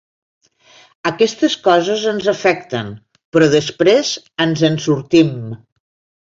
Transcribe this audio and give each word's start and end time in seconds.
Aquestes 1.09 1.57
coses 1.67 2.05
ens 2.11 2.29
afecten, 2.33 2.89
però 3.37 3.51
després 3.57 4.15
ens 4.47 4.65
en 4.71 4.81
sortim. 4.87 5.33